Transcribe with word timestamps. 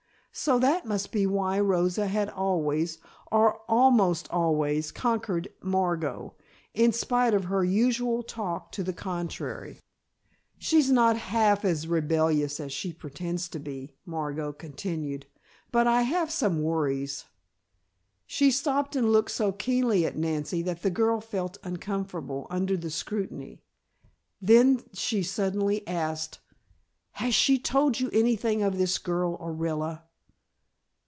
So 0.33 0.57
that 0.59 0.85
must 0.85 1.11
be 1.11 1.27
why 1.27 1.59
Rosa 1.59 2.07
had 2.07 2.29
always, 2.29 2.99
or 3.33 3.59
almost 3.67 4.29
always, 4.31 4.89
conquered 4.89 5.49
Margot, 5.61 6.35
in 6.73 6.93
spite 6.93 7.33
of 7.33 7.43
her 7.45 7.65
usual 7.65 8.23
talk 8.23 8.71
to 8.71 8.81
the 8.81 8.93
contrary. 8.93 9.81
"She's 10.57 10.89
not 10.89 11.17
half 11.17 11.65
as 11.65 11.85
rebellious 11.85 12.61
as 12.61 12.71
she 12.71 12.93
pretends 12.93 13.49
to 13.49 13.59
be," 13.59 13.97
Margot 14.05 14.53
continued, 14.53 15.25
"but 15.69 15.85
I 15.85 16.03
have 16.03 16.31
some 16.31 16.61
worries." 16.63 17.25
She 18.25 18.51
stopped 18.51 18.95
and 18.95 19.11
looked 19.11 19.31
so 19.31 19.51
keenly 19.51 20.05
at 20.05 20.15
Nancy 20.15 20.61
that 20.61 20.81
the 20.81 20.89
girl 20.89 21.19
felt 21.19 21.57
uncomfortable 21.61 22.47
under 22.49 22.77
the 22.77 22.89
scrutiny. 22.89 23.59
Then 24.41 24.81
she 24.93 25.23
suddenly 25.23 25.85
asked: 25.85 26.39
"Has 27.15 27.35
she 27.35 27.59
told 27.59 27.99
you 27.99 28.09
anything 28.13 28.61
of 28.63 28.77
this 28.77 28.97
girl, 28.97 29.35
Orilla?" 29.37 30.03